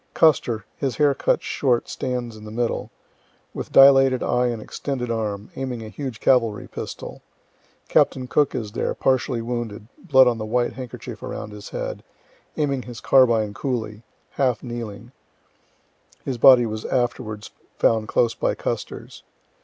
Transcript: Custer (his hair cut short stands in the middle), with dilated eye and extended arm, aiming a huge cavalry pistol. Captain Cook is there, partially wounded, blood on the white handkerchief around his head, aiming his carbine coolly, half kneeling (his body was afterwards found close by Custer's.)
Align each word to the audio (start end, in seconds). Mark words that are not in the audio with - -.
Custer 0.15 0.65
(his 0.77 0.95
hair 0.97 1.13
cut 1.13 1.43
short 1.43 1.87
stands 1.87 2.35
in 2.35 2.43
the 2.43 2.49
middle), 2.49 2.89
with 3.53 3.71
dilated 3.71 4.23
eye 4.23 4.47
and 4.47 4.59
extended 4.59 5.11
arm, 5.11 5.51
aiming 5.55 5.83
a 5.85 5.89
huge 5.89 6.19
cavalry 6.19 6.67
pistol. 6.67 7.21
Captain 7.87 8.25
Cook 8.27 8.55
is 8.55 8.71
there, 8.71 8.95
partially 8.95 9.43
wounded, 9.43 9.87
blood 9.99 10.25
on 10.27 10.39
the 10.39 10.43
white 10.47 10.73
handkerchief 10.73 11.21
around 11.21 11.51
his 11.51 11.69
head, 11.69 12.03
aiming 12.57 12.81
his 12.81 12.99
carbine 12.99 13.53
coolly, 13.53 14.01
half 14.31 14.63
kneeling 14.63 15.11
(his 16.25 16.39
body 16.39 16.65
was 16.65 16.83
afterwards 16.85 17.51
found 17.77 18.07
close 18.07 18.33
by 18.33 18.55
Custer's.) 18.55 19.21